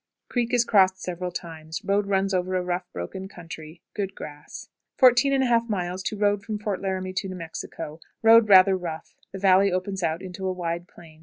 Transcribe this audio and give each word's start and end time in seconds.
Creek 0.29 0.51
is 0.51 0.65
crossed 0.65 0.99
several 0.99 1.31
times. 1.31 1.79
Road 1.85 2.07
runs 2.07 2.33
over 2.33 2.55
a 2.55 2.63
rough, 2.63 2.91
broken 2.91 3.27
country. 3.27 3.83
Good 3.93 4.15
grass. 4.15 4.67
14 4.97 5.31
1/2. 5.31 6.19
Road 6.19 6.41
from 6.41 6.57
Fort 6.57 6.81
Laramie 6.81 7.13
to 7.13 7.27
New 7.29 7.35
Mexico. 7.35 7.99
Road 8.23 8.49
rather 8.49 8.75
rough. 8.75 9.15
The 9.31 9.37
valley 9.37 9.71
opens 9.71 10.01
out 10.01 10.23
into 10.23 10.47
a 10.47 10.51
wide 10.53 10.87
plain. 10.87 11.19